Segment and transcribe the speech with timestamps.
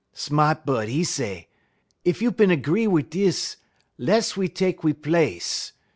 [0.15, 1.47] "Sma't bud, 'e say:
[2.03, 3.57] "'Ef you bin 'gree wit' dis,
[3.99, 5.73] less we tek we place.